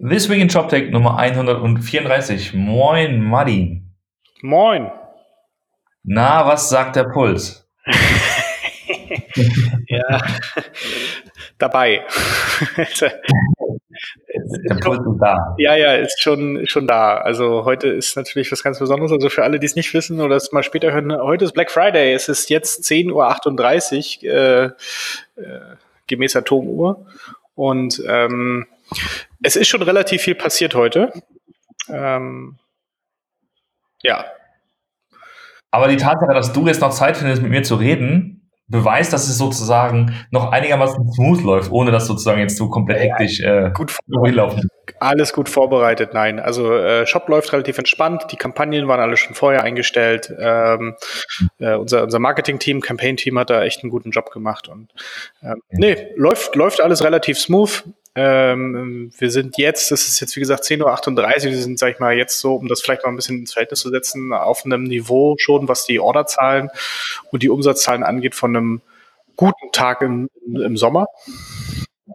This 0.00 0.28
Week 0.28 0.40
in 0.40 0.48
ShopTech 0.48 0.90
Nummer 0.92 1.18
134. 1.18 2.54
Moin, 2.54 3.20
Martin. 3.20 3.90
Moin. 4.42 4.92
Na, 6.04 6.46
was 6.46 6.68
sagt 6.68 6.94
der 6.94 7.02
Puls? 7.02 7.68
ja, 9.88 10.22
dabei. 11.58 12.04
der 14.68 14.76
Puls 14.76 15.00
ist 15.00 15.18
da. 15.20 15.56
Ja, 15.58 15.74
ja, 15.74 15.94
ist 15.94 16.22
schon, 16.22 16.64
schon 16.68 16.86
da. 16.86 17.16
Also 17.16 17.64
heute 17.64 17.88
ist 17.88 18.16
natürlich 18.16 18.52
was 18.52 18.62
ganz 18.62 18.78
Besonderes. 18.78 19.10
Also 19.10 19.28
für 19.30 19.42
alle, 19.42 19.58
die 19.58 19.66
es 19.66 19.74
nicht 19.74 19.92
wissen 19.94 20.20
oder 20.20 20.36
es 20.36 20.52
mal 20.52 20.62
später 20.62 20.92
hören, 20.92 21.12
heute 21.12 21.44
ist 21.44 21.54
Black 21.54 21.72
Friday. 21.72 22.12
Es 22.12 22.28
ist 22.28 22.50
jetzt 22.50 22.84
10.38 22.84 24.22
Uhr 24.22 24.32
äh, 24.32 25.42
äh, 25.42 25.76
gemäß 26.06 26.36
Atomuhr. 26.36 27.04
Und 27.56 28.00
ähm, 28.06 28.68
es 29.42 29.56
ist 29.56 29.68
schon 29.68 29.82
relativ 29.82 30.22
viel 30.22 30.34
passiert 30.34 30.74
heute. 30.74 31.12
Ähm, 31.88 32.58
ja. 34.02 34.24
Aber 35.70 35.88
die 35.88 35.96
Tatsache, 35.96 36.34
dass 36.34 36.52
du 36.52 36.66
jetzt 36.66 36.80
noch 36.80 36.90
Zeit 36.90 37.16
findest, 37.16 37.42
mit 37.42 37.50
mir 37.50 37.62
zu 37.62 37.74
reden, 37.74 38.38
beweist, 38.68 39.12
dass 39.12 39.28
es 39.28 39.38
sozusagen 39.38 40.14
noch 40.30 40.52
einigermaßen 40.52 41.12
smooth 41.12 41.42
läuft, 41.42 41.72
ohne 41.72 41.90
dass 41.90 42.06
sozusagen 42.06 42.40
jetzt 42.40 42.58
so 42.58 42.68
komplett 42.68 43.00
hektisch 43.00 43.40
äh, 43.40 43.70
gut 43.72 43.94
laufen. 44.34 44.68
Alles 45.00 45.32
gut 45.32 45.48
vorbereitet, 45.48 46.12
nein. 46.12 46.38
Also 46.38 46.74
äh, 46.74 47.06
Shop 47.06 47.28
läuft 47.28 47.52
relativ 47.52 47.78
entspannt, 47.78 48.26
die 48.30 48.36
Kampagnen 48.36 48.86
waren 48.86 49.00
alle 49.00 49.16
schon 49.16 49.34
vorher 49.34 49.62
eingestellt. 49.62 50.32
Ähm, 50.38 50.96
äh, 51.58 51.74
unser 51.74 52.02
unser 52.02 52.18
Marketing-Team, 52.18 52.80
Campaign-Team 52.80 53.38
hat 53.38 53.50
da 53.50 53.62
echt 53.62 53.82
einen 53.82 53.90
guten 53.90 54.10
Job 54.10 54.30
gemacht 54.30 54.68
und 54.68 54.92
ähm, 55.42 55.62
nee, 55.70 56.08
läuft, 56.16 56.54
läuft 56.54 56.82
alles 56.82 57.02
relativ 57.02 57.38
smooth. 57.38 57.84
Ähm, 58.20 59.12
wir 59.16 59.30
sind 59.30 59.58
jetzt, 59.58 59.92
das 59.92 60.08
ist 60.08 60.18
jetzt 60.18 60.34
wie 60.34 60.40
gesagt 60.40 60.64
10.38 60.64 60.82
Uhr, 60.82 61.50
wir 61.52 61.56
sind, 61.56 61.78
sag 61.78 61.92
ich 61.92 62.00
mal, 62.00 62.16
jetzt 62.16 62.40
so, 62.40 62.56
um 62.56 62.66
das 62.66 62.82
vielleicht 62.82 63.04
mal 63.04 63.10
ein 63.10 63.16
bisschen 63.16 63.38
ins 63.38 63.52
Verhältnis 63.52 63.78
zu 63.78 63.90
setzen, 63.90 64.32
auf 64.32 64.64
einem 64.64 64.82
Niveau 64.82 65.36
schon, 65.38 65.68
was 65.68 65.84
die 65.84 66.00
Orderzahlen 66.00 66.68
und 67.30 67.44
die 67.44 67.48
Umsatzzahlen 67.48 68.02
angeht, 68.02 68.34
von 68.34 68.56
einem 68.56 68.80
guten 69.36 69.70
Tag 69.70 70.02
im, 70.02 70.28
im 70.44 70.76
Sommer. 70.76 71.06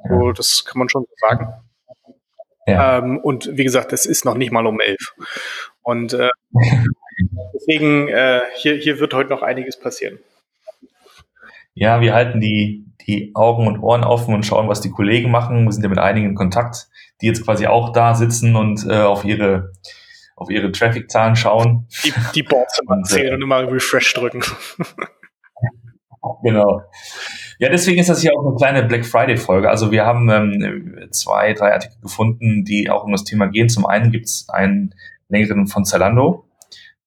So, 0.10 0.34
das 0.34 0.66
kann 0.66 0.80
man 0.80 0.90
schon 0.90 1.06
sagen. 1.22 1.54
Ja. 2.68 2.98
Ähm, 2.98 3.20
und 3.20 3.56
wie 3.56 3.64
gesagt, 3.64 3.94
es 3.94 4.06
ist 4.06 4.26
noch 4.26 4.36
nicht 4.36 4.52
mal 4.52 4.68
um 4.68 4.82
elf. 4.82 5.14
Und 5.84 6.12
äh, 6.12 6.30
deswegen, 7.54 8.10
äh, 8.10 8.42
hier, 8.56 8.76
hier 8.76 9.00
wird 9.00 9.14
heute 9.14 9.30
noch 9.30 9.42
einiges 9.42 9.80
passieren. 9.80 10.20
Ja, 11.74 12.02
wir 12.02 12.14
halten 12.14 12.40
die, 12.40 12.86
die 13.08 13.32
Augen 13.36 13.68
und 13.68 13.80
Ohren 13.80 14.04
offen 14.04 14.34
und 14.34 14.46
schauen, 14.46 14.68
was 14.68 14.82
die 14.82 14.92
Kollegen 14.92 15.32
machen. 15.32 15.66
Wir 15.66 15.72
sind 15.72 15.84
ja 15.84 15.90
mit 15.90 16.00
einigen 16.00 16.30
in 16.30 16.36
Kontakt, 16.36 16.88
die 17.22 17.28
jetzt 17.28 17.44
quasi 17.44 17.68
auch 17.68 17.92
da 17.92 18.16
sitzen 18.16 18.56
und 18.56 18.86
äh, 18.88 19.02
auf 19.02 19.26
ihre 19.26 19.72
auf 20.36 20.50
ihre 20.50 20.72
Traffic-Zahlen 20.72 21.36
schauen. 21.36 21.88
Die, 22.04 22.14
die 22.36 22.44
Boards 22.44 22.80
immer 22.80 23.02
zählen 23.04 23.28
äh, 23.32 23.36
und 23.36 23.42
immer 23.44 23.72
Refresh 23.72 24.14
drücken. 24.14 24.42
genau. 26.44 26.82
Ja, 27.60 27.70
deswegen 27.70 28.00
ist 28.00 28.10
das 28.10 28.22
hier 28.22 28.34
auch 28.34 28.46
eine 28.46 28.56
kleine 28.56 28.84
Black 28.84 29.06
Friday-Folge. 29.06 29.70
Also 29.70 29.92
wir 29.92 30.06
haben 30.06 30.30
ähm, 30.30 31.08
zwei, 31.12 31.54
drei 31.54 31.74
Artikel 31.74 32.00
gefunden, 32.02 32.66
die 32.66 32.90
auch 32.90 33.04
um 33.04 33.12
das 33.12 33.24
Thema 33.24 33.48
gehen. 33.48 33.70
Zum 33.70 33.86
einen 33.86 34.12
gibt 34.12 34.26
es 34.26 34.48
einen 34.50 34.96
längeren 35.30 35.68
von 35.68 35.86
Zalando. 35.86 36.46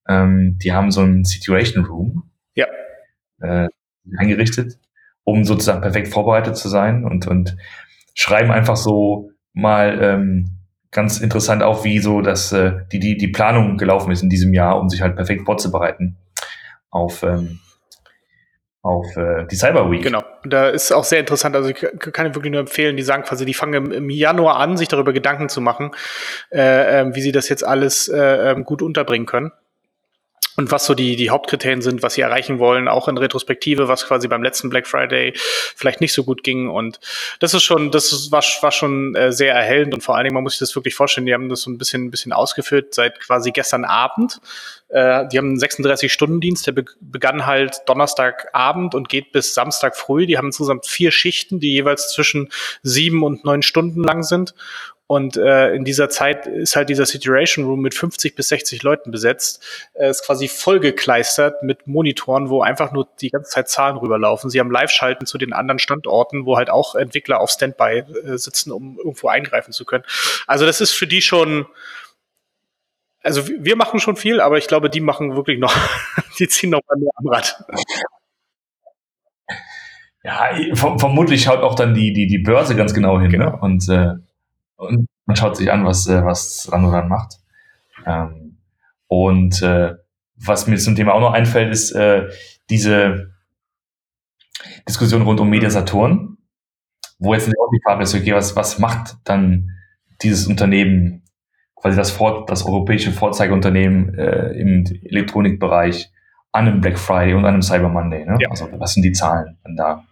Ähm, 0.08 0.58
die 0.62 0.72
haben 0.72 0.90
so 0.90 1.00
einen 1.00 1.24
Situation 1.24 1.84
Room. 1.84 2.30
Ja. 2.54 2.66
Äh, 3.40 3.68
eingerichtet, 4.18 4.78
um 5.24 5.44
sozusagen 5.44 5.80
perfekt 5.80 6.08
vorbereitet 6.08 6.56
zu 6.56 6.68
sein 6.68 7.04
und, 7.04 7.26
und 7.26 7.56
schreiben 8.14 8.50
einfach 8.50 8.76
so 8.76 9.30
mal 9.52 9.98
ähm, 10.02 10.50
ganz 10.90 11.18
interessant 11.18 11.62
auf, 11.62 11.84
wie 11.84 11.98
so 11.98 12.20
das, 12.20 12.52
äh, 12.52 12.72
die, 12.92 13.00
die, 13.00 13.16
die 13.16 13.28
Planung 13.28 13.76
gelaufen 13.76 14.10
ist 14.12 14.22
in 14.22 14.30
diesem 14.30 14.54
Jahr, 14.54 14.80
um 14.80 14.88
sich 14.88 15.02
halt 15.02 15.16
perfekt 15.16 15.44
vorzubereiten 15.44 16.16
auf, 16.90 17.22
ähm, 17.22 17.60
auf 18.82 19.16
äh, 19.16 19.46
die 19.50 19.56
Cyber 19.56 19.90
Week. 19.90 20.02
Genau. 20.02 20.22
Da 20.44 20.68
ist 20.68 20.92
auch 20.92 21.04
sehr 21.04 21.20
interessant, 21.20 21.56
also 21.56 21.70
ich 21.70 21.76
kann 21.98 22.34
wirklich 22.34 22.52
nur 22.52 22.60
empfehlen, 22.60 22.96
die 22.96 23.02
sagen 23.02 23.24
quasi, 23.24 23.44
die 23.44 23.54
fangen 23.54 23.90
im, 23.90 24.10
Januar 24.10 24.56
an, 24.56 24.76
sich 24.76 24.88
darüber 24.88 25.12
Gedanken 25.12 25.48
zu 25.48 25.60
machen, 25.60 25.90
äh, 26.50 27.00
äh, 27.00 27.14
wie 27.14 27.20
sie 27.20 27.32
das 27.32 27.48
jetzt 27.48 27.66
alles 27.66 28.08
äh, 28.08 28.52
ähm, 28.52 28.64
gut 28.64 28.82
unterbringen 28.82 29.26
können 29.26 29.52
und 30.56 30.70
was 30.70 30.86
so 30.86 30.94
die, 30.94 31.16
die 31.16 31.30
Hauptkriterien 31.30 31.82
sind, 31.82 32.02
was 32.02 32.14
sie 32.14 32.22
erreichen 32.22 32.58
wollen, 32.58 32.88
auch 32.88 33.08
in 33.08 33.18
Retrospektive, 33.18 33.88
was 33.88 34.06
quasi 34.06 34.26
beim 34.26 34.42
letzten 34.42 34.70
Black 34.70 34.86
Friday 34.86 35.32
vielleicht 35.36 36.00
nicht 36.00 36.14
so 36.14 36.24
gut 36.24 36.42
ging. 36.42 36.68
Und 36.70 36.98
das 37.40 37.52
ist 37.52 37.62
schon, 37.62 37.90
das 37.90 38.32
war, 38.32 38.42
war 38.62 38.72
schon 38.72 39.14
äh, 39.14 39.32
sehr 39.32 39.54
erhellend 39.54 39.92
und 39.92 40.02
vor 40.02 40.16
allen 40.16 40.24
Dingen, 40.24 40.34
man 40.34 40.42
muss 40.42 40.54
sich 40.54 40.60
das 40.60 40.74
wirklich 40.74 40.94
vorstellen, 40.94 41.26
die 41.26 41.34
haben 41.34 41.48
das 41.48 41.62
so 41.62 41.70
ein 41.70 41.78
bisschen, 41.78 42.06
ein 42.06 42.10
bisschen 42.10 42.32
ausgeführt 42.32 42.94
seit 42.94 43.20
quasi 43.20 43.50
gestern 43.50 43.84
Abend. 43.84 44.40
Äh, 44.88 45.26
die 45.28 45.38
haben 45.38 45.48
einen 45.48 45.58
36-Stunden-Dienst, 45.58 46.66
der 46.66 46.72
be 46.72 46.84
begann 47.00 47.46
halt 47.46 47.82
Donnerstagabend 47.86 48.94
und 48.94 49.08
geht 49.08 49.32
bis 49.32 49.52
Samstag 49.52 49.96
früh. 49.96 50.26
Die 50.26 50.38
haben 50.38 50.46
insgesamt 50.46 50.86
vier 50.86 51.10
Schichten, 51.10 51.60
die 51.60 51.72
jeweils 51.72 52.12
zwischen 52.12 52.50
sieben 52.82 53.22
und 53.22 53.44
neun 53.44 53.62
Stunden 53.62 54.02
lang 54.02 54.22
sind. 54.22 54.54
Und 55.08 55.36
äh, 55.36 55.72
in 55.72 55.84
dieser 55.84 56.08
Zeit 56.08 56.46
ist 56.46 56.74
halt 56.74 56.88
dieser 56.88 57.06
Situation 57.06 57.64
Room 57.64 57.80
mit 57.80 57.94
50 57.94 58.34
bis 58.34 58.48
60 58.48 58.82
Leuten 58.82 59.12
besetzt. 59.12 59.64
Er 59.94 60.10
ist 60.10 60.26
quasi 60.26 60.48
vollgekleistert 60.48 61.62
mit 61.62 61.86
Monitoren, 61.86 62.50
wo 62.50 62.62
einfach 62.62 62.90
nur 62.90 63.08
die 63.20 63.30
ganze 63.30 63.50
Zeit 63.50 63.68
Zahlen 63.68 63.96
rüberlaufen. 63.98 64.50
Sie 64.50 64.58
haben 64.58 64.70
Live-Schalten 64.70 65.24
zu 65.26 65.38
den 65.38 65.52
anderen 65.52 65.78
Standorten, 65.78 66.44
wo 66.44 66.56
halt 66.56 66.70
auch 66.70 66.96
Entwickler 66.96 67.40
auf 67.40 67.50
Standby 67.50 68.02
äh, 68.24 68.36
sitzen, 68.36 68.72
um 68.72 68.98
irgendwo 68.98 69.28
eingreifen 69.28 69.72
zu 69.72 69.84
können. 69.84 70.04
Also 70.48 70.66
das 70.66 70.80
ist 70.80 70.90
für 70.90 71.06
die 71.06 71.22
schon, 71.22 71.66
also 73.22 73.46
wir 73.46 73.76
machen 73.76 74.00
schon 74.00 74.16
viel, 74.16 74.40
aber 74.40 74.58
ich 74.58 74.66
glaube, 74.66 74.90
die 74.90 75.00
machen 75.00 75.36
wirklich 75.36 75.60
noch, 75.60 75.74
die 76.40 76.48
ziehen 76.48 76.70
noch 76.70 76.80
mal 76.88 76.98
mehr 76.98 77.12
am 77.14 77.28
Rad. 77.28 77.64
Ja, 80.24 80.50
vermutlich 80.74 81.44
schaut 81.44 81.60
auch 81.60 81.76
dann 81.76 81.94
die, 81.94 82.12
die, 82.12 82.26
die 82.26 82.38
Börse 82.38 82.74
ganz 82.74 82.92
genau 82.92 83.20
hin. 83.20 83.30
Ne? 83.30 83.38
Genau. 83.38 83.50
Ne? 83.50 83.58
Und 83.60 83.88
äh, 83.88 84.14
und 84.76 85.08
man 85.26 85.36
schaut 85.36 85.56
sich 85.56 85.70
an, 85.72 85.84
was, 85.84 86.06
äh, 86.06 86.24
was 86.24 86.70
Ranoran 86.70 87.08
macht. 87.08 87.38
Ähm, 88.06 88.58
und 89.08 89.62
äh, 89.62 89.94
was 90.36 90.66
mir 90.66 90.76
zum 90.76 90.96
Thema 90.96 91.14
auch 91.14 91.20
noch 91.20 91.32
einfällt, 91.32 91.72
ist 91.72 91.92
äh, 91.92 92.28
diese 92.70 93.32
Diskussion 94.88 95.22
rund 95.22 95.40
um 95.40 95.48
Media 95.48 95.70
Saturn, 95.70 96.38
wo 97.18 97.34
jetzt 97.34 97.48
auch 97.48 97.70
die 97.72 97.80
Frage 97.84 98.02
ist, 98.02 98.14
okay, 98.14 98.34
was, 98.34 98.56
was 98.56 98.78
macht 98.78 99.16
dann 99.24 99.70
dieses 100.22 100.46
Unternehmen, 100.46 101.24
quasi 101.74 101.96
das, 101.96 102.10
Vor 102.10 102.46
das 102.46 102.64
europäische 102.64 103.12
Vorzeigeunternehmen 103.12 104.14
äh, 104.14 104.52
im 104.52 104.84
Elektronikbereich 105.04 106.10
an 106.52 106.66
einem 106.66 106.80
Black 106.80 106.98
Friday 106.98 107.34
und 107.34 107.44
an 107.44 107.54
einem 107.54 107.62
Cyber 107.62 107.88
Monday? 107.88 108.24
Ne? 108.24 108.38
Ja. 108.40 108.50
Also 108.50 108.68
was 108.78 108.94
sind 108.94 109.02
die 109.02 109.12
Zahlen 109.12 109.58
dann 109.64 109.76
da? 109.76 110.04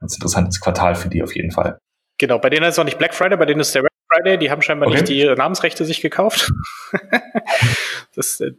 Ganz 0.00 0.14
interessantes 0.14 0.60
Quartal 0.60 0.94
für 0.96 1.08
die 1.08 1.22
auf 1.22 1.34
jeden 1.36 1.52
Fall. 1.52 1.78
Genau, 2.18 2.38
bei 2.38 2.50
denen 2.50 2.64
ist 2.64 2.74
es 2.74 2.78
auch 2.78 2.84
nicht 2.84 2.98
Black 2.98 3.14
Friday, 3.14 3.36
bei 3.36 3.46
denen 3.46 3.60
ist 3.60 3.74
der 3.74 3.82
Red 3.82 3.90
Friday, 4.08 4.38
die 4.38 4.50
haben 4.50 4.62
scheinbar 4.62 4.88
okay. 4.88 4.98
nicht 4.98 5.08
die 5.08 5.24
Namensrechte 5.24 5.84
sich 5.84 6.00
gekauft. 6.00 6.50
das, 8.14 8.40
äh, 8.40 8.52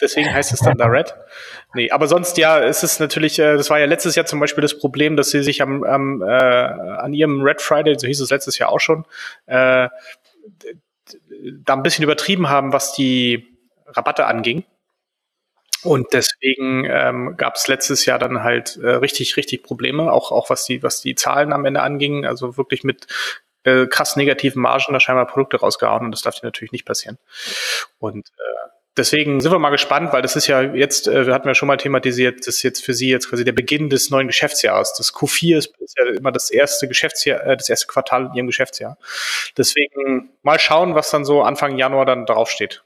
deswegen 0.00 0.32
heißt 0.32 0.52
es 0.52 0.60
dann 0.60 0.76
da 0.76 0.86
Red. 0.86 1.14
Nee, 1.74 1.90
aber 1.90 2.06
sonst 2.06 2.38
ja, 2.38 2.60
es 2.60 2.82
ist 2.82 3.00
natürlich, 3.00 3.38
äh, 3.38 3.56
das 3.56 3.70
war 3.70 3.78
ja 3.78 3.86
letztes 3.86 4.14
Jahr 4.14 4.26
zum 4.26 4.40
Beispiel 4.40 4.62
das 4.62 4.78
Problem, 4.78 5.16
dass 5.16 5.30
sie 5.30 5.42
sich 5.42 5.62
am, 5.62 5.82
am 5.84 6.22
äh, 6.22 6.26
an 6.26 7.12
ihrem 7.14 7.42
Red 7.42 7.60
Friday, 7.60 7.98
so 7.98 8.06
hieß 8.06 8.20
es 8.20 8.30
letztes 8.30 8.58
Jahr 8.58 8.70
auch 8.70 8.80
schon, 8.80 9.04
äh, 9.46 9.88
da 11.60 11.74
ein 11.74 11.82
bisschen 11.82 12.04
übertrieben 12.04 12.48
haben, 12.48 12.72
was 12.72 12.92
die 12.92 13.46
Rabatte 13.86 14.26
anging. 14.26 14.64
Und 15.84 16.08
deswegen 16.12 16.84
ähm, 16.84 17.36
gab 17.36 17.54
es 17.54 17.68
letztes 17.68 18.04
Jahr 18.04 18.18
dann 18.18 18.42
halt 18.42 18.76
äh, 18.82 18.88
richtig, 18.88 19.36
richtig 19.36 19.62
Probleme, 19.62 20.12
auch, 20.12 20.32
auch 20.32 20.50
was 20.50 20.64
die, 20.64 20.82
was 20.82 21.00
die 21.00 21.14
Zahlen 21.14 21.52
am 21.52 21.64
Ende 21.64 21.82
anging, 21.82 22.26
also 22.26 22.56
wirklich 22.56 22.82
mit 22.84 23.06
äh, 23.64 23.86
krass 23.86 24.16
negativen 24.16 24.62
Margen 24.62 24.92
da 24.92 25.00
scheinbar 25.00 25.26
Produkte 25.26 25.58
rausgehauen 25.58 26.04
und 26.06 26.12
das 26.12 26.22
darf 26.22 26.34
dir 26.34 26.46
natürlich 26.46 26.72
nicht 26.72 26.84
passieren. 26.84 27.18
Und 27.98 28.28
äh, 28.28 28.68
deswegen 28.96 29.40
sind 29.40 29.52
wir 29.52 29.58
mal 29.58 29.70
gespannt, 29.70 30.12
weil 30.12 30.22
das 30.22 30.36
ist 30.36 30.46
ja 30.46 30.62
jetzt, 30.62 31.08
äh, 31.08 31.26
wir 31.26 31.34
hatten 31.34 31.48
ja 31.48 31.54
schon 31.54 31.68
mal 31.68 31.76
thematisiert, 31.76 32.40
das 32.40 32.56
ist 32.56 32.62
jetzt 32.62 32.84
für 32.84 32.94
Sie 32.94 33.08
jetzt 33.08 33.28
quasi 33.28 33.44
der 33.44 33.52
Beginn 33.52 33.90
des 33.90 34.10
neuen 34.10 34.26
Geschäftsjahres. 34.26 34.94
Das 34.94 35.14
Q4 35.14 35.58
ist, 35.58 35.74
ist 35.80 35.96
ja 35.98 36.06
immer 36.06 36.32
das 36.32 36.50
erste 36.50 36.88
Geschäftsjahr, 36.88 37.44
äh, 37.44 37.56
das 37.56 37.68
erste 37.68 37.86
Quartal 37.86 38.26
in 38.26 38.34
Ihrem 38.34 38.46
Geschäftsjahr. 38.46 38.98
Deswegen 39.56 40.30
mal 40.42 40.58
schauen, 40.58 40.94
was 40.94 41.10
dann 41.10 41.24
so 41.24 41.42
Anfang 41.42 41.78
Januar 41.78 42.04
dann 42.04 42.26
draufsteht. 42.26 42.82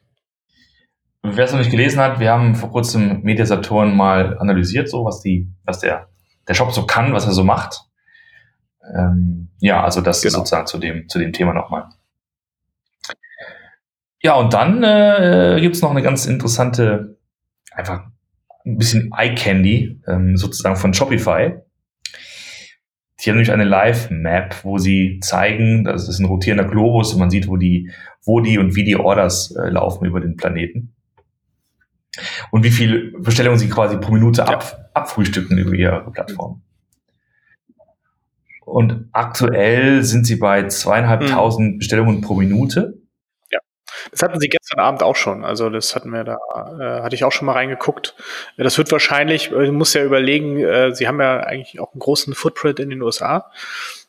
Wer 1.23 1.45
es 1.45 1.53
noch 1.53 1.61
nicht 1.61 1.71
gelesen 1.71 2.01
hat, 2.01 2.19
wir 2.19 2.33
haben 2.33 2.57
vor 2.57 2.73
kurzem 2.73 3.23
Mediasaturn 3.23 3.97
mal 3.97 4.39
analysiert, 4.39 4.89
so 4.89 5.05
was 5.05 5.21
die, 5.21 5.49
was 5.65 5.79
der, 5.79 6.09
der 6.49 6.55
Shop 6.55 6.73
so 6.73 6.85
kann, 6.85 7.13
was 7.13 7.27
er 7.27 7.33
so 7.33 7.45
macht. 7.45 7.85
Ähm, 8.93 9.49
ja, 9.61 9.85
also 9.85 10.01
das 10.01 10.21
genau. 10.21 10.29
ist 10.29 10.35
sozusagen 10.35 10.67
zu 10.67 10.79
dem, 10.79 11.09
zu 11.09 11.21
dem 11.21 11.33
Thema 11.33 11.53
nochmal. 11.55 11.89
Ja, 14.21 14.35
und 14.35 14.53
dann 14.53 14.83
äh, 14.83 15.59
gibt 15.61 15.77
es 15.77 15.83
noch 15.83 15.93
eine 15.93 16.03
ganz 16.03 16.27
interessante, 16.27 17.19
einfach 17.73 18.05
ein 18.65 18.79
bisschen 18.79 19.13
Eye 19.17 19.35
Candy, 19.35 20.01
ähm, 20.09 20.37
sozusagen 20.37 20.77
von 20.77 20.93
Shopify. 20.93 21.55
Die 23.21 23.31
haben 23.31 23.37
nämlich 23.37 23.53
eine 23.53 23.65
Live-Map, 23.65 24.65
wo 24.65 24.79
sie 24.79 25.21
zeigen, 25.23 25.85
das 25.85 26.09
ist 26.09 26.19
ein 26.19 26.27
rotierender 26.27 26.69
Globus 26.69 27.13
und 27.13 27.21
man 27.21 27.31
sieht, 27.31 27.47
wo 27.47 27.57
die, 27.57 27.93
wo 28.25 28.41
die 28.41 28.59
und 28.59 28.75
wie 28.75 28.85
die 28.85 28.97
Orders 28.97 29.55
äh, 29.55 29.69
laufen 29.69 30.05
über 30.05 30.21
den 30.21 30.37
Planeten. 30.37 30.95
Und 32.51 32.63
wie 32.65 32.71
viele 32.71 33.19
Bestellungen 33.19 33.59
sie 33.59 33.69
quasi 33.69 33.97
pro 33.97 34.13
Minute 34.13 34.47
ab, 34.47 34.65
ja. 34.71 34.91
abfrühstücken 34.95 35.57
über 35.59 35.75
ihre 35.75 36.11
Plattform. 36.11 36.63
Und 38.65 39.09
aktuell 39.13 40.03
sind 40.03 40.27
sie 40.27 40.37
bei 40.37 40.67
zweieinhalbtausend 40.67 41.75
mhm. 41.75 41.79
Bestellungen 41.79 42.21
pro 42.21 42.35
Minute. 42.35 43.03
Das 44.11 44.23
hatten 44.23 44.41
sie 44.41 44.49
gestern 44.49 44.81
Abend 44.81 45.03
auch 45.03 45.17
schon. 45.17 45.45
Also 45.45 45.71
das 45.71 45.95
hatten 45.95 46.11
wir 46.11 46.25
da, 46.25 46.39
äh, 46.79 47.03
hatte 47.03 47.15
ich 47.15 47.25
auch 47.25 47.33
schon 47.33 47.47
mal 47.47 47.53
reingeguckt. 47.53 48.15
Das 48.57 48.79
wird 48.79 48.91
wahrscheinlich, 48.91 49.53
äh, 49.53 49.67
du 49.67 49.73
musst 49.73 49.95
ja 49.95 50.03
überlegen, 50.03 50.59
äh, 50.59 50.95
sie 50.95 51.07
haben 51.07 51.21
ja 51.21 51.41
eigentlich 51.41 51.81
auch 51.81 51.93
einen 51.93 52.01
großen 52.01 52.35
Footprint 52.35 52.81
in 52.81 52.91
den 52.91 53.03
USA. 53.03 53.51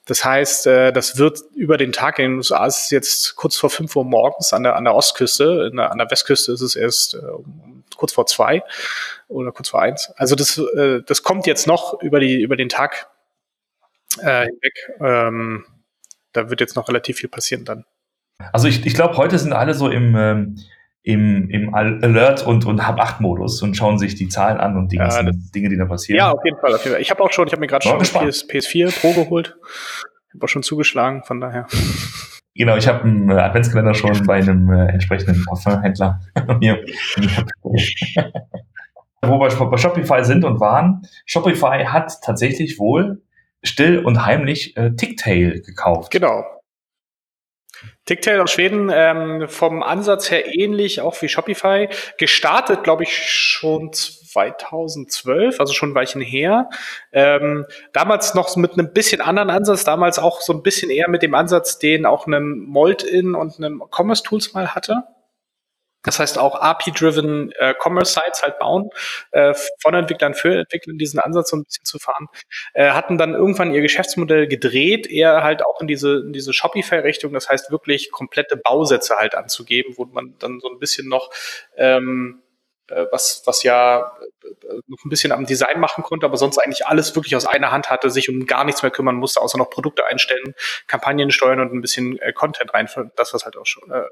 Das 0.06 0.26
heißt, 0.26 0.68
äh, 0.68 0.92
das 0.92 1.18
wird 1.18 1.40
über 1.56 1.78
den 1.78 1.92
Tag 1.92 2.20
in 2.20 2.32
den 2.32 2.38
USA, 2.38 2.66
es 2.66 2.86
ist 2.86 2.92
jetzt 2.92 3.36
kurz 3.36 3.56
vor 3.56 3.70
fünf 3.70 3.96
Uhr 3.96 4.04
morgens 4.04 4.52
an 4.52 4.64
der, 4.64 4.76
an 4.76 4.84
der 4.84 4.96
Ostküste, 4.96 5.72
an 5.74 5.98
der 5.98 6.12
Westküste 6.12 6.52
ist 6.52 6.62
es 6.62 6.76
erst 6.76 7.14
äh, 7.14 7.20
kurz 7.98 8.14
vor 8.14 8.26
zwei 8.26 8.64
oder 9.28 9.52
kurz 9.52 9.70
vor 9.70 9.82
eins. 9.82 10.12
Also 10.16 10.36
das, 10.36 10.58
äh, 10.58 11.02
das 11.06 11.24
kommt 11.24 11.48
jetzt 11.48 11.68
noch 11.68 12.02
über, 12.02 12.20
die, 12.20 12.42
über 12.42 12.56
den 12.56 12.70
Tag 12.70 13.10
äh, 14.20 14.46
hinweg. 14.46 14.74
Ähm, 15.00 15.66
da 16.32 16.50
wird 16.50 16.62
jetzt 16.62 16.76
noch 16.76 16.88
relativ 16.88 17.18
viel 17.18 17.30
passieren 17.30 17.66
dann. 17.66 17.86
Also 18.52 18.68
ich, 18.68 18.86
ich 18.86 18.94
glaube, 18.94 19.18
heute 19.18 19.38
sind 19.40 19.54
alle 19.54 19.74
so 19.74 19.90
im, 19.90 20.16
ähm, 20.16 20.56
im, 21.04 21.50
im 21.50 21.74
Alert- 21.74 22.46
und, 22.46 22.66
und 22.66 22.86
Hab-8-Modus 22.86 23.62
und 23.62 23.76
schauen 23.76 24.00
sich 24.00 24.16
die 24.16 24.30
Zahlen 24.30 24.58
an 24.58 24.78
und 24.78 24.92
die 24.92 24.96
ja, 24.98 25.04
ganzen 25.04 25.52
Dinge, 25.54 25.70
die 25.70 25.78
da 25.78 25.86
passieren. 25.86 26.18
Ja, 26.18 26.32
auf 26.32 26.44
jeden 26.44 26.58
Fall. 26.58 26.74
Auf 26.74 26.84
jeden 26.84 26.94
Fall. 26.94 27.02
Ich 27.02 27.12
habe 27.12 27.22
auch 27.24 27.32
schon, 27.32 27.48
ich 27.48 27.54
habe 27.54 27.60
mir 27.60 27.68
gerade 27.68 27.86
schon 27.86 28.00
PS, 28.00 28.48
PS4 28.48 29.00
Pro 29.00 29.14
geholt. 29.14 29.58
Ich 30.28 30.36
habe 30.36 30.46
auch 30.46 30.50
schon 30.50 30.64
zugeschlagen, 30.64 31.24
von 31.24 31.42
daher. 31.42 31.68
Genau, 32.56 32.78
ich 32.78 32.88
habe 32.88 33.04
einen 33.04 33.30
äh, 33.30 33.34
Adventskalender 33.34 33.96
schon 33.96 34.26
bei 34.26 34.36
einem 34.36 34.72
äh, 34.72 34.88
entsprechenden 34.88 35.44
Parfumhändler. 35.46 36.20
Wo 39.26 39.40
wir 39.40 39.70
bei 39.70 39.78
Shopify 39.78 40.24
sind 40.24 40.44
und 40.44 40.60
waren, 40.60 41.08
Shopify 41.26 41.86
hat 41.86 42.22
tatsächlich 42.22 42.78
wohl 42.78 43.24
still 43.64 44.00
und 44.00 44.26
heimlich 44.26 44.78
äh, 44.78 44.92
Ticktail 44.92 45.62
gekauft. 45.62 46.12
Genau. 46.12 46.44
Ticktail 48.06 48.42
aus 48.42 48.52
Schweden, 48.52 48.92
ähm, 48.94 49.48
vom 49.48 49.82
Ansatz 49.82 50.30
her 50.30 50.54
ähnlich 50.54 51.00
auch 51.02 51.22
wie 51.22 51.30
Shopify. 51.30 51.88
Gestartet, 52.18 52.84
glaube 52.84 53.04
ich, 53.04 53.18
schon 53.18 53.92
2012, 54.34 55.60
also 55.60 55.74
schon 55.74 55.92
ein 55.92 55.96
Weilchen 55.96 56.22
her. 56.22 56.70
Ähm, 57.12 57.66
damals 57.94 58.34
noch 58.34 58.56
mit 58.56 58.74
einem 58.74 58.94
bisschen 58.94 59.22
anderen 59.22 59.50
Ansatz, 59.50 59.84
damals 59.84 60.20
auch 60.20 60.42
so 60.42 60.54
ein 60.54 60.64
bisschen 60.64 60.90
eher 60.90 61.10
mit 61.10 61.22
dem 61.22 61.36
Ansatz, 61.36 61.80
den 61.80 62.06
auch 62.06 62.28
einem 62.28 62.66
Mold-In 62.66 63.36
und 63.36 63.58
einem 63.58 63.84
Commerce 63.92 64.24
Tools 64.24 64.54
mal 64.54 64.76
hatte. 64.76 65.04
Das 66.06 66.20
heißt 66.20 66.38
auch 66.38 66.56
API-driven 66.56 67.54
äh, 67.54 67.74
Commerce-Sites 67.82 68.44
halt 68.44 68.60
bauen, 68.60 68.90
äh, 69.32 69.54
von 69.80 69.94
Entwicklern 69.94 70.34
für 70.34 70.60
Entwickler 70.60 70.94
diesen 70.96 71.20
Ansatz 71.20 71.50
so 71.50 71.58
ein 71.58 71.64
bisschen 71.64 71.86
zu 71.86 71.98
fahren. 71.98 72.28
Äh, 72.74 72.92
hatten 72.92 73.18
dann 73.18 73.34
irgendwann 73.34 73.74
ihr 73.74 73.82
Geschäftsmodell 73.82 74.48
gedreht, 74.48 75.08
eher 75.08 75.44
halt 75.44 75.66
auch 75.66 75.80
in 75.80 75.88
diese, 75.88 76.24
in 76.26 76.34
diese 76.34 76.52
Shopify-Richtung, 76.52 77.32
das 77.32 77.48
heißt 77.48 77.72
wirklich 77.72 78.12
komplette 78.12 78.58
Bausätze 78.58 79.16
halt 79.16 79.36
anzugeben, 79.36 79.94
wo 79.96 80.04
man 80.06 80.36
dann 80.40 80.60
so 80.60 80.70
ein 80.70 80.80
bisschen 80.80 81.08
noch 81.08 81.32
ähm, 81.78 82.42
äh, 82.42 82.43
was, 83.12 83.44
was 83.46 83.64
ja 83.64 84.12
äh, 84.44 84.82
noch 84.88 85.04
ein 85.06 85.10
bisschen 85.10 85.32
am 85.32 85.46
Design 85.46 85.80
machen 85.80 86.04
konnte, 86.04 86.26
aber 86.26 86.38
sonst 86.38 86.58
eigentlich 86.58 86.86
alles 86.86 87.16
wirklich 87.16 87.36
aus 87.36 87.46
einer 87.46 87.72
Hand 87.72 87.90
hatte, 87.90 88.10
sich 88.10 88.30
um 88.30 88.46
gar 88.46 88.64
nichts 88.64 88.84
mehr 88.84 88.92
kümmern 88.92 89.16
musste, 89.16 89.42
außer 89.42 89.58
noch 89.58 89.70
Produkte 89.70 90.06
einstellen, 90.06 90.54
Kampagnen 90.88 91.32
steuern 91.32 91.60
und 91.60 91.74
ein 91.74 91.82
bisschen 91.82 92.20
äh, 92.20 92.34
Content 92.34 92.74
rein, 92.74 92.90
das, 93.16 93.34
was 93.34 93.46
halt 93.46 93.58
auch 93.58 93.66
äh, 93.90 93.98
äh, 93.98 94.08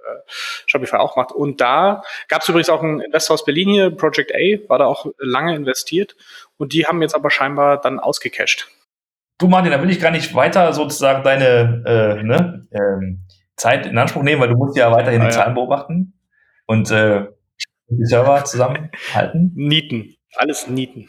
Shopify 0.65 0.97
auch 0.97 1.15
macht. 1.15 1.31
Und 1.31 1.61
da 1.61 2.03
gab 2.27 2.41
es 2.41 2.49
übrigens 2.49 2.69
auch 2.69 2.81
einen 2.81 3.01
Investor 3.01 3.35
aus 3.35 3.45
Berlin 3.45 3.69
hier, 3.69 3.91
Project 3.91 4.33
A, 4.33 4.69
war 4.69 4.79
da 4.79 4.85
auch 4.85 5.05
lange 5.17 5.55
investiert 5.55 6.15
und 6.57 6.73
die 6.73 6.85
haben 6.85 7.01
jetzt 7.01 7.15
aber 7.15 7.29
scheinbar 7.29 7.79
dann 7.79 7.99
ausgecashed. 7.99 8.67
Du 9.37 9.47
Martin, 9.47 9.71
da 9.71 9.81
will 9.81 9.89
ich 9.89 9.99
gar 9.99 10.11
nicht 10.11 10.35
weiter 10.35 10.71
sozusagen 10.71 11.23
deine 11.23 11.83
äh, 11.85 12.23
ne, 12.23 12.67
ähm, 12.71 13.25
Zeit 13.55 13.85
in 13.85 13.97
Anspruch 13.97 14.23
nehmen, 14.23 14.41
weil 14.41 14.49
du 14.49 14.55
musst 14.55 14.77
ja 14.77 14.91
weiterhin 14.91 15.21
ah, 15.21 15.25
die 15.25 15.31
Zahlen 15.31 15.55
beobachten. 15.55 16.13
Und 16.67 16.91
äh, 16.91 17.27
die 17.97 18.05
Server 18.05 18.43
zusammenhalten? 18.45 19.51
Nieten. 19.55 20.15
Alles 20.35 20.67
Nieten. 20.67 21.07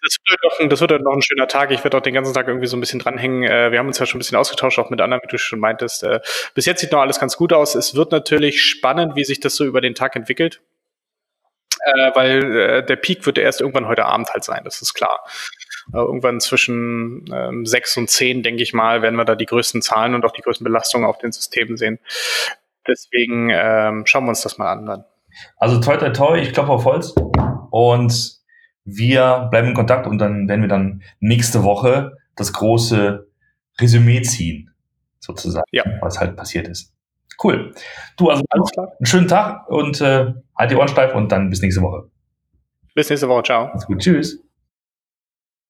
Das 0.00 0.16
wird, 0.30 0.40
noch, 0.44 0.68
das 0.70 0.80
wird 0.80 1.02
noch 1.02 1.12
ein 1.12 1.22
schöner 1.22 1.48
Tag. 1.48 1.70
Ich 1.72 1.82
werde 1.82 1.96
auch 1.96 2.02
den 2.02 2.14
ganzen 2.14 2.32
Tag 2.32 2.46
irgendwie 2.46 2.68
so 2.68 2.76
ein 2.76 2.80
bisschen 2.80 3.00
dranhängen. 3.00 3.42
Äh, 3.42 3.72
wir 3.72 3.78
haben 3.78 3.88
uns 3.88 3.98
ja 3.98 4.06
schon 4.06 4.18
ein 4.18 4.20
bisschen 4.20 4.38
ausgetauscht, 4.38 4.78
auch 4.78 4.90
mit 4.90 5.00
anderen, 5.00 5.22
wie 5.22 5.28
du 5.28 5.38
schon 5.38 5.58
meintest. 5.58 6.04
Äh, 6.04 6.20
bis 6.54 6.66
jetzt 6.66 6.80
sieht 6.80 6.92
noch 6.92 7.00
alles 7.00 7.18
ganz 7.18 7.36
gut 7.36 7.52
aus. 7.52 7.74
Es 7.74 7.94
wird 7.94 8.12
natürlich 8.12 8.62
spannend, 8.62 9.16
wie 9.16 9.24
sich 9.24 9.40
das 9.40 9.56
so 9.56 9.64
über 9.64 9.80
den 9.80 9.94
Tag 9.94 10.14
entwickelt. 10.14 10.60
Äh, 11.84 12.10
weil 12.14 12.82
der 12.84 12.96
Peak 12.96 13.26
wird 13.26 13.38
erst 13.38 13.60
irgendwann 13.60 13.86
heute 13.86 14.04
Abend 14.04 14.30
halt 14.30 14.44
sein, 14.44 14.62
das 14.64 14.82
ist 14.82 14.94
klar. 14.94 15.24
irgendwann 15.92 16.40
zwischen 16.40 17.24
ähm, 17.32 17.66
sechs 17.66 17.96
und 17.96 18.10
zehn, 18.10 18.42
denke 18.42 18.62
ich 18.62 18.74
mal, 18.74 19.00
werden 19.00 19.16
wir 19.16 19.24
da 19.24 19.36
die 19.36 19.46
größten 19.46 19.80
Zahlen 19.80 20.14
und 20.14 20.24
auch 20.24 20.32
die 20.32 20.42
größten 20.42 20.64
Belastungen 20.64 21.08
auf 21.08 21.18
den 21.18 21.32
Systemen 21.32 21.76
sehen. 21.76 21.98
Deswegen 22.88 23.50
ähm, 23.52 24.04
schauen 24.06 24.24
wir 24.24 24.30
uns 24.30 24.42
das 24.42 24.58
mal 24.58 24.72
an 24.72 24.86
dann. 24.86 25.04
Also 25.56 25.80
toi 25.80 25.96
toi 25.96 26.10
toi, 26.10 26.38
ich 26.38 26.52
klopfe 26.52 26.72
auf 26.72 26.84
Holz 26.84 27.14
und 27.70 28.38
wir 28.84 29.48
bleiben 29.50 29.68
in 29.68 29.74
Kontakt 29.74 30.06
und 30.06 30.18
dann 30.18 30.48
werden 30.48 30.62
wir 30.62 30.68
dann 30.68 31.02
nächste 31.20 31.62
Woche 31.62 32.16
das 32.36 32.52
große 32.52 33.28
Resümee 33.80 34.22
ziehen, 34.22 34.70
sozusagen, 35.20 35.66
ja. 35.72 35.84
was 36.00 36.18
halt 36.18 36.36
passiert 36.36 36.68
ist. 36.68 36.94
Cool. 37.42 37.72
Du, 38.16 38.30
also 38.30 38.42
Alles 38.48 38.70
klar. 38.72 38.92
einen 38.98 39.06
schönen 39.06 39.28
Tag 39.28 39.68
und 39.68 40.00
äh, 40.00 40.32
halt 40.56 40.70
die 40.70 40.76
Ohren 40.76 40.88
steif 40.88 41.14
und 41.14 41.30
dann 41.30 41.50
bis 41.50 41.62
nächste 41.62 41.82
Woche. 41.82 42.10
Bis 42.94 43.10
nächste 43.10 43.28
Woche, 43.28 43.42
ciao. 43.44 43.66
Alles 43.66 43.86
gut, 43.86 44.00
tschüss. 44.00 44.42